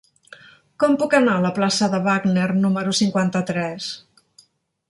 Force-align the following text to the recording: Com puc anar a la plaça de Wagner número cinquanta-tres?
Com 0.83 0.95
puc 1.01 1.13
anar 1.17 1.35
a 1.35 1.43
la 1.43 1.51
plaça 1.59 1.91
de 1.93 2.01
Wagner 2.09 2.49
número 2.65 2.97
cinquanta-tres? 3.03 3.93